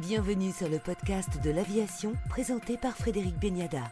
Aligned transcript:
Bienvenue 0.00 0.52
sur 0.52 0.68
le 0.68 0.78
podcast 0.78 1.42
de 1.42 1.50
l'aviation 1.50 2.12
présenté 2.28 2.76
par 2.76 2.96
Frédéric 2.96 3.36
Beniada. 3.40 3.82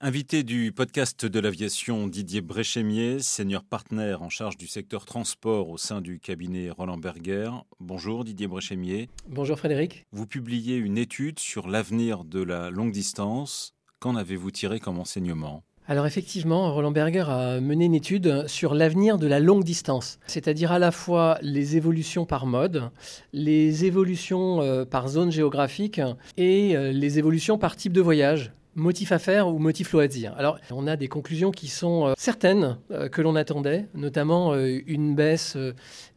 Invité 0.00 0.42
du 0.42 0.72
podcast 0.72 1.26
de 1.26 1.38
l'aviation 1.38 2.06
Didier 2.06 2.40
Bréchémier, 2.40 3.18
senior 3.18 3.62
partner 3.62 4.16
en 4.18 4.30
charge 4.30 4.56
du 4.56 4.68
secteur 4.68 5.04
transport 5.04 5.68
au 5.68 5.76
sein 5.76 6.00
du 6.00 6.18
cabinet 6.18 6.70
Roland 6.70 6.96
Berger. 6.96 7.50
Bonjour 7.78 8.24
Didier 8.24 8.46
Bréchémier. 8.46 9.10
Bonjour 9.28 9.58
Frédéric. 9.58 10.06
Vous 10.12 10.26
publiez 10.26 10.76
une 10.76 10.96
étude 10.96 11.38
sur 11.38 11.68
l'avenir 11.68 12.24
de 12.24 12.42
la 12.42 12.70
longue 12.70 12.92
distance. 12.92 13.74
Qu'en 13.98 14.16
avez-vous 14.16 14.50
tiré 14.50 14.80
comme 14.80 14.98
enseignement? 14.98 15.62
Alors 15.88 16.06
effectivement, 16.06 16.72
Roland 16.74 16.90
Berger 16.90 17.24
a 17.28 17.60
mené 17.60 17.84
une 17.84 17.94
étude 17.94 18.48
sur 18.48 18.74
l'avenir 18.74 19.18
de 19.18 19.28
la 19.28 19.38
longue 19.38 19.62
distance, 19.62 20.18
c'est-à-dire 20.26 20.72
à 20.72 20.80
la 20.80 20.90
fois 20.90 21.38
les 21.42 21.76
évolutions 21.76 22.26
par 22.26 22.46
mode, 22.46 22.90
les 23.32 23.84
évolutions 23.84 24.62
euh, 24.62 24.84
par 24.84 25.06
zone 25.08 25.30
géographique 25.30 26.00
et 26.36 26.76
euh, 26.76 26.90
les 26.90 27.20
évolutions 27.20 27.56
par 27.56 27.76
type 27.76 27.92
de 27.92 28.00
voyage 28.00 28.52
motif 28.76 29.10
à 29.10 29.18
faire 29.18 29.48
ou 29.48 29.58
motif 29.58 29.92
loisir. 29.92 30.34
Alors, 30.36 30.58
on 30.70 30.86
a 30.86 30.96
des 30.96 31.08
conclusions 31.08 31.50
qui 31.50 31.66
sont 31.68 32.08
euh, 32.08 32.12
certaines 32.16 32.78
euh, 32.92 33.08
que 33.08 33.22
l'on 33.22 33.34
attendait, 33.34 33.86
notamment 33.94 34.52
euh, 34.52 34.80
une 34.86 35.14
baisse 35.14 35.56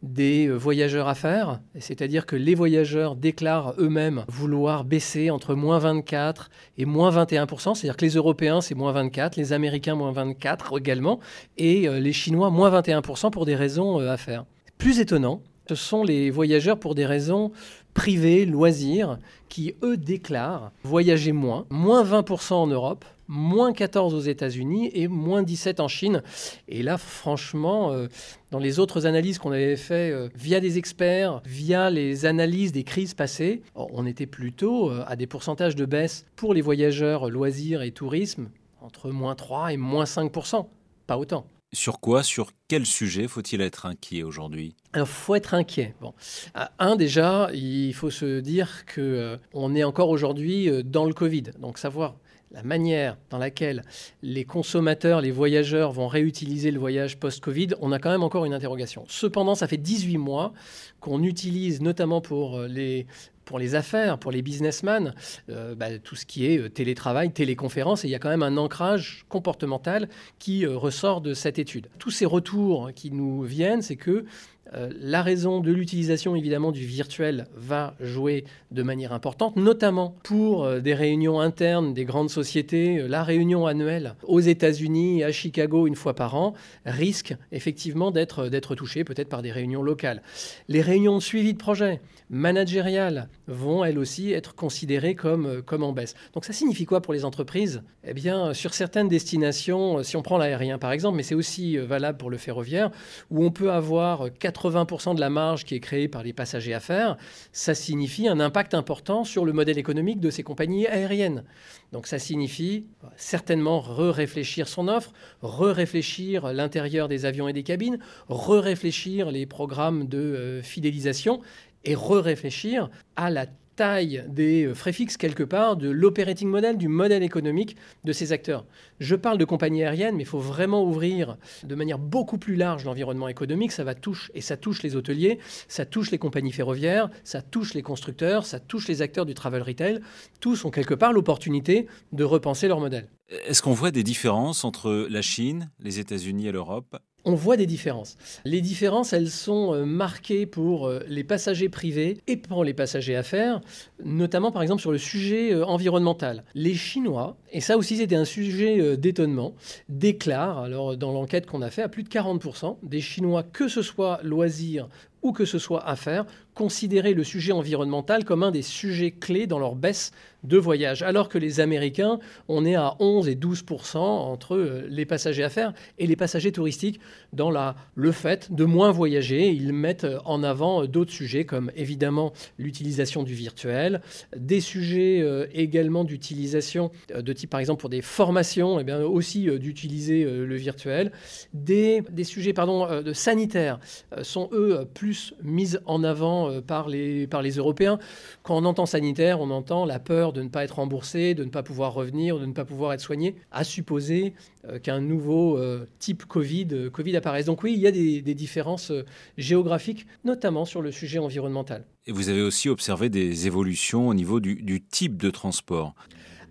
des 0.02 0.48
voyageurs 0.48 1.08
à 1.08 1.14
faire, 1.14 1.60
c'est-à-dire 1.78 2.26
que 2.26 2.36
les 2.36 2.54
voyageurs 2.54 3.16
déclarent 3.16 3.74
eux-mêmes 3.78 4.24
vouloir 4.28 4.84
baisser 4.84 5.30
entre 5.30 5.54
moins 5.54 5.78
24 5.78 6.50
et 6.76 6.84
moins 6.84 7.10
21 7.10 7.46
c'est-à-dire 7.46 7.96
que 7.96 8.04
les 8.04 8.14
Européens, 8.14 8.60
c'est 8.60 8.74
moins 8.74 8.92
24, 8.92 9.36
les 9.36 9.52
Américains, 9.52 9.94
moins 9.94 10.12
24 10.12 10.78
également, 10.78 11.20
et 11.56 11.88
les 11.88 12.12
Chinois, 12.12 12.50
moins 12.50 12.68
21 12.68 13.00
pour 13.02 13.46
des 13.46 13.56
raisons 13.56 13.98
à 13.98 14.16
faire. 14.16 14.44
Plus 14.76 15.00
étonnant, 15.00 15.42
ce 15.70 15.76
sont 15.76 16.02
les 16.02 16.30
voyageurs 16.30 16.80
pour 16.80 16.96
des 16.96 17.06
raisons 17.06 17.52
privés, 17.94 18.44
loisirs, 18.44 19.20
qui, 19.48 19.76
eux, 19.84 19.96
déclarent 19.96 20.72
voyager 20.82 21.30
moins, 21.30 21.64
moins 21.70 22.02
20% 22.02 22.54
en 22.54 22.66
Europe, 22.66 23.04
moins 23.28 23.72
14 23.72 24.12
aux 24.12 24.20
États-Unis 24.20 24.90
et 24.94 25.06
moins 25.06 25.44
17 25.44 25.78
en 25.78 25.86
Chine. 25.86 26.22
Et 26.66 26.82
là, 26.82 26.98
franchement, 26.98 27.92
euh, 27.92 28.08
dans 28.50 28.58
les 28.58 28.80
autres 28.80 29.06
analyses 29.06 29.38
qu'on 29.38 29.52
avait 29.52 29.76
faites 29.76 30.12
euh, 30.12 30.28
via 30.34 30.58
des 30.58 30.76
experts, 30.76 31.40
via 31.46 31.88
les 31.88 32.26
analyses 32.26 32.72
des 32.72 32.82
crises 32.82 33.14
passées, 33.14 33.62
on 33.76 34.06
était 34.06 34.26
plutôt 34.26 34.90
euh, 34.90 35.04
à 35.06 35.14
des 35.14 35.28
pourcentages 35.28 35.76
de 35.76 35.84
baisse 35.84 36.26
pour 36.34 36.52
les 36.52 36.62
voyageurs 36.62 37.30
loisirs 37.30 37.82
et 37.82 37.92
tourisme 37.92 38.48
entre 38.80 39.10
moins 39.10 39.36
3 39.36 39.72
et 39.72 39.76
moins 39.76 40.04
5%. 40.04 40.66
Pas 41.06 41.16
autant. 41.16 41.44
Sur 41.72 42.00
quoi, 42.00 42.24
sur 42.24 42.50
quel 42.66 42.84
sujet 42.84 43.28
faut-il 43.28 43.60
être 43.60 43.86
inquiet 43.86 44.24
aujourd'hui? 44.24 44.74
Alors, 44.92 45.06
faut 45.06 45.36
être 45.36 45.54
inquiet. 45.54 45.94
Bon, 46.00 46.14
euh, 46.56 46.64
un 46.80 46.96
déjà, 46.96 47.48
il 47.54 47.94
faut 47.94 48.10
se 48.10 48.40
dire 48.40 48.84
que 48.86 49.00
euh, 49.00 49.36
on 49.54 49.76
est 49.76 49.84
encore 49.84 50.08
aujourd'hui 50.08 50.68
euh, 50.68 50.82
dans 50.82 51.04
le 51.04 51.14
Covid, 51.14 51.44
donc 51.60 51.78
savoir 51.78 52.16
la 52.50 52.64
manière 52.64 53.16
dans 53.30 53.38
laquelle 53.38 53.84
les 54.22 54.44
consommateurs, 54.44 55.20
les 55.20 55.30
voyageurs 55.30 55.92
vont 55.92 56.08
réutiliser 56.08 56.72
le 56.72 56.80
voyage 56.80 57.20
post-Covid, 57.20 57.68
on 57.80 57.92
a 57.92 58.00
quand 58.00 58.10
même 58.10 58.24
encore 58.24 58.44
une 58.44 58.54
interrogation. 58.54 59.04
Cependant, 59.06 59.54
ça 59.54 59.68
fait 59.68 59.76
18 59.76 60.18
mois 60.18 60.52
qu'on 60.98 61.22
utilise 61.22 61.80
notamment 61.80 62.20
pour 62.20 62.62
les 62.62 63.06
pour 63.50 63.58
les 63.58 63.74
affaires, 63.74 64.16
pour 64.16 64.30
les 64.30 64.42
businessmen, 64.42 65.12
euh, 65.48 65.74
bah, 65.74 65.98
tout 65.98 66.14
ce 66.14 66.24
qui 66.24 66.46
est 66.46 66.56
euh, 66.56 66.68
télétravail, 66.68 67.32
téléconférence, 67.32 68.04
et 68.04 68.08
il 68.08 68.12
y 68.12 68.14
a 68.14 68.20
quand 68.20 68.28
même 68.28 68.44
un 68.44 68.56
ancrage 68.56 69.24
comportemental 69.28 70.08
qui 70.38 70.64
euh, 70.64 70.76
ressort 70.76 71.20
de 71.20 71.34
cette 71.34 71.58
étude. 71.58 71.88
Tous 71.98 72.12
ces 72.12 72.26
retours 72.26 72.92
qui 72.94 73.10
nous 73.10 73.42
viennent, 73.42 73.82
c'est 73.82 73.96
que 73.96 74.24
la 74.72 75.22
raison 75.22 75.60
de 75.60 75.72
l'utilisation 75.72 76.36
évidemment 76.36 76.72
du 76.72 76.84
virtuel 76.84 77.46
va 77.56 77.94
jouer 78.00 78.44
de 78.70 78.82
manière 78.82 79.12
importante, 79.12 79.56
notamment 79.56 80.14
pour 80.22 80.68
des 80.80 80.94
réunions 80.94 81.40
internes 81.40 81.92
des 81.92 82.04
grandes 82.04 82.30
sociétés. 82.30 83.06
La 83.08 83.24
réunion 83.24 83.66
annuelle 83.66 84.14
aux 84.22 84.40
États-Unis, 84.40 85.24
à 85.24 85.32
Chicago, 85.32 85.86
une 85.86 85.96
fois 85.96 86.14
par 86.14 86.36
an, 86.36 86.54
risque 86.86 87.34
effectivement 87.52 88.10
d'être 88.10 88.74
touchée 88.74 89.04
peut-être 89.04 89.28
par 89.28 89.42
des 89.42 89.52
réunions 89.52 89.82
locales. 89.82 90.22
Les 90.68 90.80
réunions 90.80 91.16
de 91.16 91.22
suivi 91.22 91.52
de 91.52 91.58
projet 91.58 92.00
managériales 92.30 93.28
vont 93.48 93.84
elles 93.84 93.98
aussi 93.98 94.32
être 94.32 94.54
considérées 94.54 95.16
comme, 95.16 95.46
euh, 95.46 95.62
comme 95.62 95.82
en 95.82 95.92
baisse. 95.92 96.14
Donc 96.32 96.44
ça 96.44 96.52
signifie 96.52 96.86
quoi 96.86 97.02
pour 97.02 97.12
les 97.12 97.24
entreprises? 97.24 97.82
Eh 98.04 98.14
bien, 98.14 98.54
sur 98.54 98.72
certaines 98.72 99.08
destinations, 99.08 99.98
euh, 99.98 100.02
si 100.04 100.16
on 100.16 100.22
prend 100.22 100.38
l'aérien 100.38 100.78
par 100.78 100.92
exemple, 100.92 101.16
mais 101.16 101.24
c'est 101.24 101.34
aussi 101.34 101.76
euh, 101.76 101.84
valable 101.84 102.18
pour 102.18 102.30
le 102.30 102.36
ferroviaire, 102.36 102.90
où 103.30 103.44
on 103.44 103.50
peut 103.50 103.72
avoir 103.72 104.32
80% 104.60 105.14
de 105.14 105.20
la 105.20 105.30
marge 105.30 105.64
qui 105.64 105.74
est 105.74 105.80
créée 105.80 106.08
par 106.08 106.22
les 106.22 106.32
passagers 106.32 106.74
à 106.74 106.80
faire, 106.80 107.16
ça 107.52 107.74
signifie 107.74 108.28
un 108.28 108.40
impact 108.40 108.74
important 108.74 109.24
sur 109.24 109.44
le 109.44 109.52
modèle 109.52 109.78
économique 109.78 110.20
de 110.20 110.30
ces 110.30 110.42
compagnies 110.42 110.86
aériennes. 110.86 111.44
Donc 111.92 112.06
ça 112.06 112.18
signifie 112.18 112.86
certainement 113.16 113.80
re-réfléchir 113.80 114.68
son 114.68 114.88
offre, 114.88 115.12
re-réfléchir 115.42 116.52
l'intérieur 116.52 117.08
des 117.08 117.24
avions 117.24 117.48
et 117.48 117.52
des 117.52 117.62
cabines, 117.62 117.98
re-réfléchir 118.28 119.30
les 119.30 119.46
programmes 119.46 120.06
de 120.06 120.60
fidélisation 120.62 121.40
et 121.84 121.94
re-réfléchir 121.94 122.90
à 123.16 123.30
la 123.30 123.46
taille 123.80 124.26
des 124.28 124.66
euh, 124.66 124.74
frais 124.74 124.92
fixes 124.92 125.16
quelque 125.16 125.42
part, 125.42 125.78
de 125.78 125.88
l'operating 125.88 126.50
model, 126.50 126.76
du 126.76 126.86
modèle 126.86 127.22
économique 127.22 127.76
de 128.04 128.12
ces 128.12 128.30
acteurs. 128.30 128.66
Je 128.98 129.16
parle 129.16 129.38
de 129.38 129.46
compagnies 129.46 129.84
aériennes, 129.84 130.16
mais 130.16 130.24
il 130.24 130.26
faut 130.26 130.38
vraiment 130.38 130.84
ouvrir 130.84 131.38
de 131.64 131.74
manière 131.74 131.98
beaucoup 131.98 132.36
plus 132.36 132.56
large 132.56 132.84
l'environnement 132.84 133.26
économique. 133.26 133.72
Ça 133.72 133.82
va 133.82 133.94
toucher, 133.94 134.30
et 134.34 134.42
ça 134.42 134.58
touche 134.58 134.82
les 134.82 134.96
hôteliers, 134.96 135.38
ça 135.66 135.86
touche 135.86 136.10
les 136.10 136.18
compagnies 136.18 136.52
ferroviaires, 136.52 137.08
ça 137.24 137.40
touche 137.40 137.72
les 137.72 137.80
constructeurs, 137.80 138.44
ça 138.44 138.60
touche 138.60 138.86
les 138.86 139.00
acteurs 139.00 139.24
du 139.24 139.32
travel 139.32 139.62
retail. 139.62 140.00
Tous 140.40 140.66
ont 140.66 140.70
quelque 140.70 140.92
part 140.92 141.14
l'opportunité 141.14 141.86
de 142.12 142.24
repenser 142.24 142.68
leur 142.68 142.80
modèle. 142.80 143.08
Est-ce 143.46 143.62
qu'on 143.62 143.72
voit 143.72 143.92
des 143.92 144.02
différences 144.02 144.62
entre 144.62 145.06
la 145.08 145.22
Chine, 145.22 145.70
les 145.78 146.00
États-Unis 146.00 146.48
et 146.48 146.52
l'Europe 146.52 146.98
on 147.24 147.34
voit 147.34 147.56
des 147.56 147.66
différences. 147.66 148.16
Les 148.44 148.60
différences, 148.60 149.12
elles 149.12 149.30
sont 149.30 149.74
euh, 149.74 149.84
marquées 149.84 150.46
pour 150.46 150.86
euh, 150.86 151.00
les 151.06 151.24
passagers 151.24 151.68
privés 151.68 152.18
et 152.26 152.36
pour 152.36 152.64
les 152.64 152.74
passagers 152.74 153.16
affaires, 153.16 153.60
notamment 154.04 154.52
par 154.52 154.62
exemple 154.62 154.80
sur 154.80 154.92
le 154.92 154.98
sujet 154.98 155.52
euh, 155.52 155.64
environnemental. 155.64 156.44
Les 156.54 156.74
Chinois, 156.74 157.36
et 157.52 157.60
ça 157.60 157.76
aussi 157.76 157.96
c'était 157.96 158.16
un 158.16 158.24
sujet 158.24 158.96
d'étonnement, 158.96 159.54
déclarent, 159.88 160.60
alors 160.60 160.96
dans 160.96 161.12
l'enquête 161.12 161.46
qu'on 161.46 161.62
a 161.62 161.70
fait, 161.70 161.82
à 161.82 161.88
plus 161.88 162.02
de 162.02 162.08
40% 162.08 162.76
des 162.82 163.00
Chinois, 163.00 163.42
que 163.42 163.68
ce 163.68 163.82
soit 163.82 164.20
loisirs 164.22 164.88
ou 165.22 165.32
que 165.32 165.44
ce 165.44 165.58
soit 165.58 165.86
affaires, 165.86 166.26
considérer 166.54 167.14
le 167.14 167.24
sujet 167.24 167.52
environnemental 167.52 168.24
comme 168.24 168.42
un 168.42 168.50
des 168.50 168.62
sujets 168.62 169.12
clés 169.12 169.46
dans 169.46 169.58
leur 169.58 169.74
baisse 169.74 170.12
de 170.44 170.58
voyage. 170.58 171.02
Alors 171.02 171.28
que 171.28 171.38
les 171.38 171.60
Américains, 171.60 172.18
on 172.48 172.64
est 172.64 172.74
à 172.74 172.96
11 172.98 173.28
et 173.28 173.34
12% 173.34 173.98
entre 173.98 174.56
euh, 174.56 174.86
les 174.88 175.04
passagers 175.04 175.44
affaires 175.44 175.72
et 175.98 176.06
les 176.06 176.16
passagers 176.16 176.52
touristiques 176.52 177.00
dans 177.32 177.50
le 177.94 178.12
fait 178.12 178.52
de 178.52 178.64
moins 178.64 178.90
voyager. 178.90 179.48
Ils 179.48 179.72
mettent 179.72 180.06
en 180.24 180.42
avant 180.42 180.86
d'autres 180.86 181.12
sujets 181.12 181.44
comme 181.44 181.70
évidemment 181.76 182.32
l'utilisation 182.58 183.22
du 183.22 183.34
virtuel, 183.34 184.00
des 184.36 184.60
sujets 184.60 185.20
euh, 185.20 185.46
également 185.52 186.04
d'utilisation 186.04 186.90
euh, 187.14 187.22
de 187.22 187.32
type 187.32 187.50
par 187.50 187.60
exemple 187.60 187.80
pour 187.80 187.90
des 187.90 188.02
formations, 188.02 188.78
et 188.78 188.82
eh 188.82 188.84
bien 188.84 189.00
aussi 189.02 189.46
d'utiliser 189.58 190.24
le 190.24 190.56
virtuel. 190.56 191.12
Des, 191.52 192.02
des 192.10 192.24
sujets 192.24 192.52
pardon, 192.52 193.02
de 193.02 193.12
sanitaires 193.12 193.78
sont 194.22 194.48
eux 194.52 194.86
plus 194.94 195.09
mis 195.42 195.76
en 195.86 196.04
avant 196.04 196.50
euh, 196.50 196.60
par, 196.60 196.88
les, 196.88 197.26
par 197.26 197.42
les 197.42 197.52
Européens. 197.52 197.98
Quand 198.42 198.56
on 198.56 198.64
entend 198.64 198.86
sanitaire, 198.86 199.40
on 199.40 199.50
entend 199.50 199.84
la 199.84 199.98
peur 199.98 200.32
de 200.32 200.42
ne 200.42 200.48
pas 200.48 200.64
être 200.64 200.76
remboursé, 200.76 201.34
de 201.34 201.44
ne 201.44 201.50
pas 201.50 201.62
pouvoir 201.62 201.94
revenir, 201.94 202.38
de 202.38 202.46
ne 202.46 202.52
pas 202.52 202.64
pouvoir 202.64 202.92
être 202.92 203.00
soigné, 203.00 203.36
à 203.50 203.64
supposer 203.64 204.34
euh, 204.66 204.78
qu'un 204.78 205.00
nouveau 205.00 205.58
euh, 205.58 205.86
type 205.98 206.24
Covid, 206.24 206.90
Covid 206.92 207.16
apparaisse. 207.16 207.46
Donc 207.46 207.62
oui, 207.62 207.72
il 207.74 207.80
y 207.80 207.86
a 207.86 207.92
des, 207.92 208.20
différences 208.34 208.92
géographiques, 209.36 210.06
notamment 210.24 210.64
sur 210.64 210.82
le 210.82 210.92
sujet 210.92 211.18
environnemental. 211.18 211.84
Et 212.06 212.12
vous 212.12 212.28
avez 212.28 212.42
aussi 212.42 212.68
observé 212.68 213.08
des 213.08 213.46
évolutions 213.46 214.08
au 214.08 214.14
niveau 214.14 214.40
du 214.40 214.82
type 214.82 215.16
de 215.16 215.30
transport. 215.30 215.94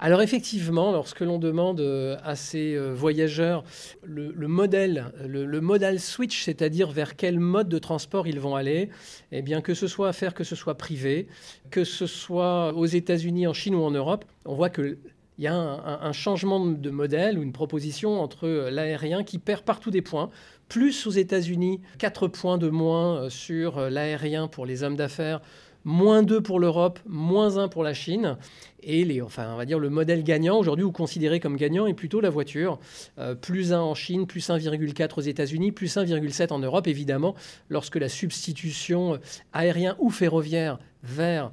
Alors 0.02 0.22
effectivement, 0.22 0.94
lorsque 0.94 1.20
l'on 1.20 1.40
demande 1.40 1.82
euh, 1.82 2.16
à 2.24 2.38
ces 2.38 2.74
euh, 2.74 2.94
voyageurs 2.94 3.66
le, 4.04 4.32
modèle, 4.48 5.12
le, 5.28 5.60
modal 5.60 6.00
switch, 6.00 6.46
c'est-à-dire 6.46 6.90
vers 6.90 7.18
quel 7.18 7.38
mode 7.38 7.68
de 7.68 7.80
transport 7.80 8.26
ils 8.26 8.40
vont 8.40 8.56
aller, 8.56 8.90
eh 9.34 9.42
bien 9.42 9.60
que 9.60 9.74
ce 9.74 9.88
soit 9.88 10.08
à 10.08 10.14
faire, 10.14 10.34
que 10.34 10.46
ce 10.46 10.56
soit 10.56 10.76
privé, 10.76 11.28
que 11.70 11.84
ce 11.84 12.08
soit 12.08 12.74
aux 12.74 12.86
États-Unis, 12.86 13.46
en 13.46 13.54
Chine 13.54 13.76
ou 13.76 13.84
en 13.84 13.92
Europe, 13.92 14.24
on 14.46 14.56
voit 14.56 14.70
que 14.70 14.98
il 15.38 15.44
y 15.44 15.48
a 15.48 15.56
un, 15.56 16.12
changement 16.12 16.66
de 16.66 16.90
modèle 16.90 17.40
ou 17.40 17.42
une 17.42 17.54
proposition 17.54 18.20
entre 18.20 18.46
euh, 18.46 18.70
l'aérien 18.70 19.24
qui 19.24 19.38
perd 19.38 19.64
partout 19.64 19.90
des 19.90 20.02
points. 20.02 20.30
Plus 20.68 21.08
aux 21.08 21.12
États-Unis, 21.12 21.80
4 21.98 22.28
points 22.28 22.58
de 22.58 22.68
moins 22.68 23.30
sur 23.30 23.90
l'aérien 23.90 24.50
pour 24.50 24.66
les 24.66 24.84
hommes 24.84 24.98
d'affaires, 24.98 25.40
moins 25.84 26.24
2 26.24 26.42
pour 26.42 26.60
l'Europe, 26.60 27.00
moins 27.08 27.58
1 27.58 27.68
pour 27.68 27.84
la 27.84 27.94
Chine. 27.94 28.38
Et 28.82 29.22
enfin, 29.22 29.54
on 29.54 29.58
va 29.58 29.66
dire 29.66 29.80
le 29.80 29.90
modèle 29.90 30.24
gagnant, 30.24 30.58
aujourd'hui, 30.58 30.86
ou 30.86 30.92
considéré 30.92 31.40
comme 31.40 31.58
gagnant, 31.58 31.88
est 31.88 31.94
plutôt 31.94 32.22
la 32.22 32.30
voiture. 32.30 32.80
Euh, 33.18 33.36
plus 33.36 33.74
1 33.74 33.80
en 33.80 33.96
Chine, 33.96 34.28
plus 34.28 34.50
1,4 34.50 35.18
aux 35.18 35.22
États-Unis, 35.22 35.72
plus 35.72 35.96
1,7 35.96 36.52
en 36.54 36.60
Europe, 36.60 36.88
évidemment, 36.88 37.36
lorsque 37.70 37.96
la 37.96 38.10
substitution 38.10 39.20
aérien 39.54 39.96
ou 40.00 40.10
ferroviaire 40.10 40.80
vers 41.04 41.52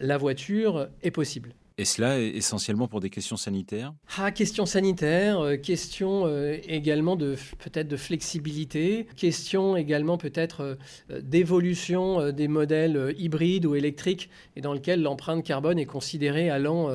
la 0.00 0.18
voiture 0.18 0.88
est 1.02 1.12
possible. 1.12 1.54
Et 1.80 1.84
cela 1.84 2.18
est 2.18 2.30
essentiellement 2.30 2.88
pour 2.88 2.98
des 2.98 3.08
questions 3.08 3.36
sanitaires 3.36 3.94
Ah, 4.18 4.32
questions 4.32 4.66
sanitaires, 4.66 5.38
euh, 5.38 5.56
questions 5.56 6.26
euh, 6.26 6.58
également 6.64 7.14
de 7.14 7.36
peut-être 7.60 7.86
de 7.86 7.96
flexibilité, 7.96 9.06
questions 9.16 9.76
également 9.76 10.18
peut-être 10.18 10.76
euh, 11.10 11.20
d'évolution 11.20 12.32
des 12.32 12.48
modèles 12.48 13.14
hybrides 13.16 13.64
ou 13.64 13.76
électriques 13.76 14.28
et 14.56 14.60
dans 14.60 14.74
lequel 14.74 15.02
l'empreinte 15.02 15.44
carbone 15.44 15.78
est 15.78 15.86
considérée 15.86 16.50
allant 16.50 16.90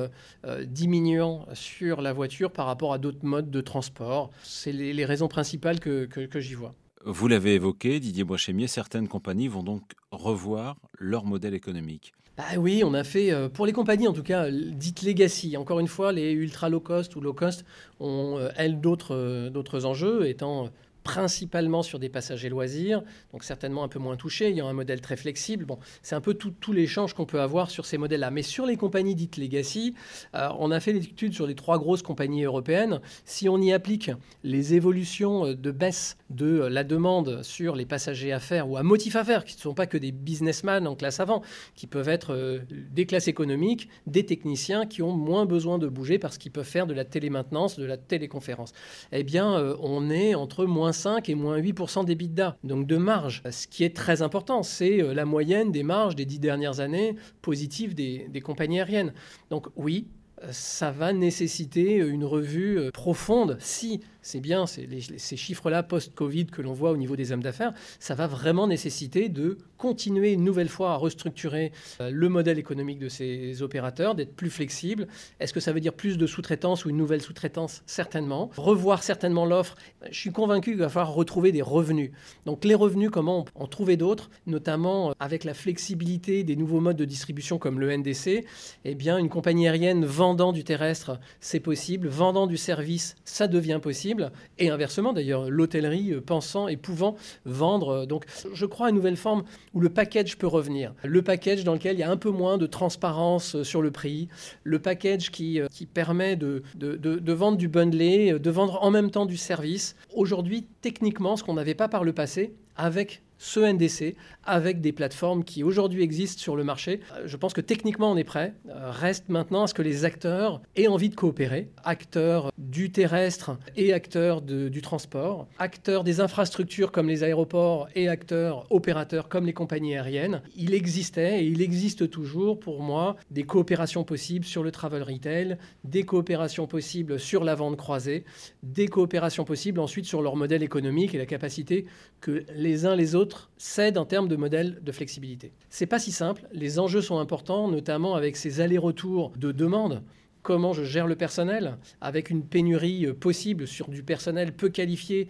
diminuant 0.66 1.46
sur 1.54 2.02
la 2.02 2.12
voiture 2.12 2.50
par 2.50 2.66
rapport 2.66 2.92
à 2.92 2.98
d'autres 2.98 3.24
modes 3.24 3.50
de 3.50 3.60
transport. 3.62 4.30
C'est 4.42 4.72
les, 4.72 5.04
raisons 5.04 5.28
principales 5.28 5.80
que, 5.80 6.04
que 6.04 6.40
j'y 6.40 6.54
vois. 6.54 6.74
Vous 7.04 7.28
l'avez 7.28 7.54
évoqué, 7.54 8.00
Didier 8.00 8.24
Boischemier, 8.24 8.66
certaines 8.66 9.08
compagnies 9.08 9.48
vont 9.48 9.62
donc 9.62 9.92
revoir 10.10 10.76
leur 10.98 11.24
modèle 11.24 11.54
économique. 11.54 12.12
Ah 12.36 12.58
oui, 12.58 12.82
on 12.84 12.94
a 12.94 13.04
fait, 13.04 13.30
euh, 13.32 13.48
pour 13.48 13.64
les 13.64 13.72
compagnies 13.72 14.08
en 14.08 14.12
tout 14.12 14.24
cas, 14.24 14.50
dites 14.50 15.02
legacy. 15.02 15.56
Encore 15.56 15.78
une 15.78 15.86
fois, 15.86 16.10
les 16.12 16.32
ultra 16.32 16.68
low 16.68 16.80
cost 16.80 17.14
ou 17.14 17.20
low 17.20 17.32
cost 17.32 17.64
ont, 18.00 18.36
euh, 18.38 18.48
elles, 18.56 18.80
d'autres, 18.80 19.14
euh, 19.14 19.84
enjeux, 19.84 20.26
étant 20.26 20.70
principalement 21.04 21.82
sur 21.82 21.98
des 21.98 22.08
passagers 22.08 22.48
loisirs, 22.48 23.02
donc 23.32 23.44
certainement 23.44 23.84
un 23.84 23.88
peu 23.88 23.98
moins 23.98 24.16
touchés, 24.16 24.48
ayant 24.48 24.66
un 24.66 24.72
modèle 24.72 25.00
très 25.00 25.16
flexible. 25.16 25.66
Bon, 25.66 25.78
c'est 26.02 26.16
un 26.16 26.20
peu 26.20 26.34
tout, 26.34 26.72
l'échange 26.72 27.14
qu'on 27.14 27.26
peut 27.26 27.40
avoir 27.40 27.70
sur 27.70 27.86
ces 27.86 27.98
modèles-là. 27.98 28.30
Mais 28.30 28.42
sur 28.42 28.66
les 28.66 28.76
compagnies 28.76 29.14
dites 29.14 29.36
legacy, 29.36 29.94
euh, 30.34 30.48
on 30.58 30.70
a 30.70 30.80
fait 30.80 30.94
l'étude 30.94 31.34
sur 31.34 31.46
les 31.46 31.54
trois 31.54 31.78
grosses 31.78 32.02
compagnies 32.02 32.44
européennes. 32.44 33.00
Si 33.26 33.48
on 33.48 33.58
y 33.58 33.72
applique 33.72 34.10
les 34.44 34.74
évolutions 34.74 35.54
de 35.54 35.70
baisse 35.70 36.16
de 36.30 36.66
la 36.66 36.84
demande 36.84 37.42
sur 37.42 37.74
les 37.74 37.86
passagers 37.86 38.32
à 38.32 38.38
faire 38.38 38.68
ou 38.68 38.76
à 38.76 38.82
motif 38.82 39.16
à 39.16 39.24
faire, 39.24 39.44
qui 39.44 39.56
ne 39.56 39.60
sont 39.60 39.74
pas 39.74 39.86
que 39.86 39.98
des 39.98 40.12
businessmen 40.12 40.86
en 40.86 40.94
classe 40.94 41.18
avant, 41.18 41.42
qui 41.74 41.86
peuvent 41.86 42.08
être 42.08 42.34
euh, 42.34 42.58
des 42.68 43.06
classes 43.06 43.28
économiques, 43.28 43.88
des 44.06 44.26
techniciens 44.26 44.86
qui 44.86 45.02
ont 45.02 45.12
moins 45.12 45.46
besoin 45.46 45.78
de 45.78 45.88
bouger 45.88 46.18
parce 46.18 46.38
qu'ils 46.38 46.52
peuvent 46.52 46.64
faire 46.64 46.86
de 46.86 46.94
la 46.94 47.04
télémaintenance, 47.04 47.78
de 47.78 47.84
la 47.84 47.96
téléconférence, 47.96 48.72
eh 49.12 49.22
bien, 49.22 49.58
euh, 49.58 49.76
on 49.80 50.10
est 50.10 50.34
entre 50.34 50.66
moins 50.66 50.92
5 50.92 51.28
et 51.28 51.34
moins 51.34 51.58
8% 51.58 52.04
d'EBITDA, 52.04 52.58
donc 52.64 52.86
de 52.86 52.96
marge. 52.96 53.42
Ce 53.50 53.66
qui 53.66 53.84
est 53.84 53.96
très 53.96 54.22
important, 54.22 54.62
c'est 54.62 55.02
euh, 55.02 55.14
la 55.14 55.24
moyenne 55.24 55.72
des 55.72 55.82
marges 55.82 56.16
des 56.16 56.26
dix 56.26 56.38
dernières 56.38 56.80
années 56.80 57.16
positives 57.42 57.94
des 57.94 58.40
compagnies 58.42 58.78
aériennes. 58.80 59.12
Donc 59.50 59.66
oui, 59.76 60.06
ça 60.50 60.90
va 60.90 61.12
nécessiter 61.12 61.96
une 61.96 62.24
revue 62.24 62.78
euh, 62.78 62.90
profonde 62.90 63.56
si 63.60 64.00
c'est 64.24 64.40
bien 64.40 64.66
ces 64.66 65.36
chiffres-là 65.36 65.82
post-Covid 65.82 66.46
que 66.46 66.62
l'on 66.62 66.72
voit 66.72 66.90
au 66.92 66.96
niveau 66.96 67.14
des 67.14 67.30
hommes 67.30 67.42
d'affaires, 67.42 67.74
ça 68.00 68.14
va 68.14 68.26
vraiment 68.26 68.66
nécessiter 68.66 69.28
de 69.28 69.58
continuer 69.76 70.32
une 70.32 70.44
nouvelle 70.44 70.70
fois 70.70 70.92
à 70.92 70.96
restructurer 70.96 71.72
euh, 72.00 72.10
le 72.10 72.28
modèle 72.30 72.58
économique 72.58 72.98
de 72.98 73.10
ces 73.10 73.60
opérateurs, 73.60 74.14
d'être 74.14 74.34
plus 74.34 74.48
flexible. 74.48 75.08
Est-ce 75.40 75.52
que 75.52 75.60
ça 75.60 75.72
veut 75.72 75.80
dire 75.80 75.92
plus 75.92 76.16
de 76.16 76.26
sous-traitance 76.26 76.86
ou 76.86 76.88
une 76.88 76.96
nouvelle 76.96 77.20
sous-traitance? 77.20 77.82
Certainement. 77.84 78.50
Revoir 78.56 79.02
certainement 79.02 79.44
l'offre. 79.44 79.76
Je 80.10 80.18
suis 80.18 80.32
convaincu 80.32 80.70
qu'il 80.70 80.80
va 80.80 80.88
falloir 80.88 81.12
retrouver 81.12 81.52
des 81.52 81.60
revenus. 81.60 82.10
Donc 82.46 82.64
les 82.64 82.74
revenus, 82.74 83.10
comment 83.10 83.44
en 83.54 83.66
trouver 83.66 83.98
d'autres, 83.98 84.30
notamment 84.46 85.10
euh, 85.10 85.12
avec 85.20 85.44
la 85.44 85.52
flexibilité 85.52 86.44
des 86.44 86.56
nouveaux 86.56 86.80
modes 86.80 86.96
de 86.96 87.04
distribution 87.04 87.58
comme 87.58 87.78
le 87.78 87.94
NDC. 87.94 88.46
Eh 88.86 88.94
bien, 88.94 89.18
une 89.18 89.28
compagnie 89.28 89.68
aérienne 89.68 90.06
vendant 90.34 90.50
du 90.50 90.64
terrestre, 90.64 91.20
c'est 91.38 91.60
possible. 91.60 92.08
Vendant 92.08 92.48
du 92.48 92.56
service, 92.56 93.14
ça 93.24 93.46
devient 93.46 93.78
possible. 93.80 94.32
Et 94.58 94.68
inversement, 94.68 95.12
d'ailleurs, 95.12 95.48
l'hôtellerie 95.48 96.12
euh, 96.12 96.20
pensant 96.20 96.66
et 96.66 96.76
pouvant 96.76 97.14
vendre. 97.44 97.88
Euh, 97.90 98.06
donc, 98.06 98.24
je 98.52 98.66
crois 98.66 98.88
à 98.88 98.90
une 98.90 98.96
nouvelle 98.96 99.16
forme 99.16 99.44
où 99.74 99.80
le 99.80 99.90
package 99.90 100.36
peut 100.36 100.48
revenir. 100.48 100.92
Le 101.04 101.22
package 101.22 101.62
dans 101.62 101.74
lequel 101.74 101.94
il 101.94 102.00
y 102.00 102.02
a 102.02 102.10
un 102.10 102.16
peu 102.16 102.30
moins 102.30 102.58
de 102.58 102.66
transparence 102.66 103.54
euh, 103.54 103.62
sur 103.62 103.80
le 103.80 103.92
prix. 103.92 104.26
Le 104.64 104.80
package 104.80 105.30
qui, 105.30 105.60
qui 105.70 105.86
permet 105.86 106.34
de, 106.34 106.64
de, 106.74 106.96
de, 106.96 107.32
vendre 107.32 107.56
du 107.56 107.68
bundlé, 107.68 108.36
de 108.36 108.50
vendre 108.50 108.82
en 108.82 108.90
même 108.90 109.12
temps 109.12 109.26
du 109.26 109.36
service. 109.36 109.94
Aujourd'hui, 110.16 110.66
techniquement, 110.80 111.36
ce 111.36 111.44
qu'on 111.44 111.54
n'avait 111.54 111.76
pas 111.76 111.86
par 111.86 112.02
le 112.02 112.12
passé, 112.12 112.56
avec 112.74 113.22
ce 113.38 113.60
NDC 113.60 114.16
avec 114.44 114.80
des 114.80 114.92
plateformes 114.92 115.44
qui 115.44 115.62
aujourd'hui 115.62 116.02
existent 116.02 116.40
sur 116.40 116.56
le 116.56 116.64
marché. 116.64 117.00
Euh, 117.14 117.22
je 117.26 117.36
pense 117.36 117.52
que 117.52 117.60
techniquement 117.60 118.12
on 118.12 118.16
est 118.16 118.24
prêt. 118.24 118.54
Euh, 118.68 118.90
reste 118.90 119.28
maintenant 119.28 119.64
à 119.64 119.66
ce 119.66 119.74
que 119.74 119.82
les 119.82 120.04
acteurs 120.04 120.60
aient 120.76 120.88
envie 120.88 121.08
de 121.08 121.14
coopérer. 121.14 121.70
Acteurs 121.84 122.52
du 122.58 122.90
terrestre 122.90 123.58
et 123.76 123.92
acteurs 123.92 124.42
du 124.42 124.82
transport. 124.82 125.46
Acteurs 125.58 126.04
des 126.04 126.20
infrastructures 126.20 126.92
comme 126.92 127.08
les 127.08 127.22
aéroports 127.22 127.88
et 127.94 128.08
acteurs 128.08 128.66
opérateurs 128.70 129.28
comme 129.28 129.46
les 129.46 129.52
compagnies 129.52 129.94
aériennes. 129.94 130.42
Il 130.56 130.74
existait 130.74 131.40
et 131.40 131.46
il 131.46 131.62
existe 131.62 132.10
toujours 132.10 132.60
pour 132.60 132.82
moi 132.82 133.16
des 133.30 133.44
coopérations 133.44 134.04
possibles 134.04 134.44
sur 134.44 134.62
le 134.62 134.70
travel 134.70 135.02
retail, 135.02 135.56
des 135.84 136.02
coopérations 136.04 136.66
possibles 136.66 137.18
sur 137.18 137.44
la 137.44 137.54
vente 137.54 137.76
croisée, 137.76 138.24
des 138.62 138.88
coopérations 138.88 139.44
possibles 139.44 139.80
ensuite 139.80 140.04
sur 140.04 140.22
leur 140.22 140.36
modèle 140.36 140.62
économique 140.62 141.14
et 141.14 141.18
la 141.18 141.26
capacité 141.26 141.86
que 142.20 142.44
les 142.54 142.86
uns 142.86 142.96
les 142.96 143.14
autres 143.14 143.23
cèdent 143.56 143.98
en 143.98 144.04
termes 144.04 144.28
de 144.28 144.36
modèle 144.36 144.80
de 144.82 144.92
flexibilité. 144.92 145.52
C'est 145.70 145.86
pas 145.86 145.98
si 145.98 146.12
simple, 146.12 146.46
les 146.52 146.78
enjeux 146.78 147.02
sont 147.02 147.18
importants, 147.18 147.68
notamment 147.68 148.14
avec 148.14 148.36
ces 148.36 148.60
allers-retours 148.60 149.32
de 149.36 149.52
demande 149.52 150.02
comment 150.44 150.72
je 150.72 150.84
gère 150.84 151.08
le 151.08 151.16
personnel, 151.16 151.78
avec 152.00 152.30
une 152.30 152.44
pénurie 152.44 153.12
possible 153.14 153.66
sur 153.66 153.88
du 153.88 154.04
personnel 154.04 154.52
peu 154.52 154.68
qualifié 154.68 155.28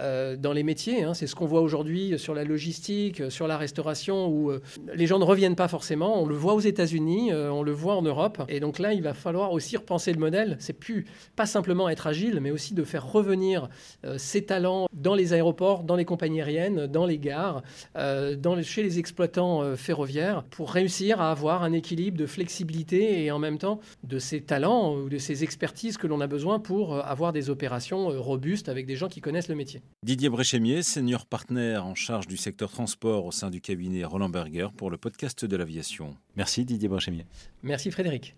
euh, 0.00 0.36
dans 0.36 0.52
les 0.52 0.62
métiers. 0.62 1.04
Hein. 1.04 1.14
C'est 1.14 1.26
ce 1.26 1.36
qu'on 1.36 1.46
voit 1.46 1.60
aujourd'hui 1.60 2.18
sur 2.18 2.34
la 2.34 2.44
logistique, 2.44 3.30
sur 3.30 3.46
la 3.46 3.56
restauration, 3.56 4.26
où 4.26 4.50
euh, 4.50 4.60
les 4.94 5.06
gens 5.06 5.18
ne 5.18 5.24
reviennent 5.24 5.54
pas 5.54 5.68
forcément. 5.68 6.20
On 6.20 6.26
le 6.26 6.34
voit 6.34 6.54
aux 6.54 6.60
États-Unis, 6.60 7.32
euh, 7.32 7.50
on 7.50 7.62
le 7.62 7.72
voit 7.72 7.94
en 7.94 8.02
Europe. 8.02 8.42
Et 8.48 8.58
donc 8.58 8.78
là, 8.78 8.92
il 8.92 9.02
va 9.02 9.14
falloir 9.14 9.52
aussi 9.52 9.76
repenser 9.76 10.12
le 10.12 10.18
modèle. 10.18 10.56
C'est 10.58 10.72
plus 10.72 11.06
pas 11.36 11.46
simplement 11.46 11.88
être 11.88 12.06
agile, 12.06 12.40
mais 12.40 12.50
aussi 12.50 12.74
de 12.74 12.82
faire 12.82 13.10
revenir 13.10 13.68
ces 14.16 14.44
talents 14.44 14.86
dans 14.92 15.14
les 15.14 15.32
aéroports, 15.32 15.84
dans 15.84 15.96
les 15.96 16.04
compagnies 16.04 16.40
aériennes, 16.40 16.86
dans 16.86 17.06
les 17.06 17.18
gares, 17.18 17.62
dans 17.94 18.60
chez 18.62 18.82
les 18.82 18.98
exploitants 18.98 19.76
ferroviaires, 19.76 20.44
pour 20.44 20.70
réussir 20.70 21.20
à 21.20 21.30
avoir 21.30 21.62
un 21.62 21.72
équilibre 21.72 22.16
de 22.16 22.26
flexibilité 22.26 23.24
et 23.24 23.30
en 23.30 23.38
même 23.38 23.58
temps 23.58 23.80
de 24.02 24.18
ces 24.18 24.42
talents 24.54 24.94
ou 24.94 25.08
de 25.08 25.18
ces 25.18 25.42
expertises 25.42 25.96
que 25.98 26.06
l'on 26.06 26.20
a 26.20 26.28
besoin 26.28 26.60
pour 26.60 27.04
avoir 27.04 27.32
des 27.32 27.50
opérations 27.50 28.06
robustes 28.22 28.68
avec 28.68 28.86
des 28.86 28.94
gens 28.94 29.08
qui 29.08 29.20
connaissent 29.20 29.48
le 29.48 29.56
métier. 29.56 29.82
Didier 30.04 30.28
Bréchémier, 30.28 30.84
senior 30.84 31.26
partner 31.26 31.76
en 31.78 31.96
charge 31.96 32.28
du 32.28 32.36
secteur 32.36 32.70
transport 32.70 33.26
au 33.26 33.32
sein 33.32 33.50
du 33.50 33.60
cabinet 33.60 34.04
Roland 34.04 34.28
Berger 34.28 34.68
pour 34.76 34.92
le 34.92 34.96
podcast 34.96 35.44
de 35.44 35.56
l'aviation. 35.56 36.16
Merci 36.36 36.64
Didier 36.64 36.88
Bréchémier. 36.88 37.26
Merci 37.64 37.90
Frédéric. 37.90 38.32